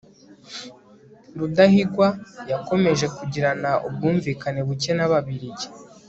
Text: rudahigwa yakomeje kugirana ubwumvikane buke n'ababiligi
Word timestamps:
rudahigwa 1.37 2.07
yakomeje 2.51 3.05
kugirana 3.17 3.71
ubwumvikane 3.87 4.59
buke 4.67 4.91
n'ababiligi 4.95 5.67